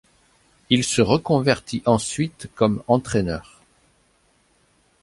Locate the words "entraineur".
2.87-3.61